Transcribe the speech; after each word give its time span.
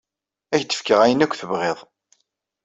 Ad 0.55 0.59
ak-d-fkeɣ 0.59 0.99
ayen 1.05 1.23
akk 1.25 1.33
tebɣiḍ. 1.35 1.79